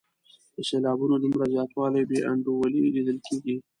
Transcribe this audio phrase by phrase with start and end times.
[0.55, 3.55] د سېلابونو دومره زیاته بې انډولي لیدل کیږي.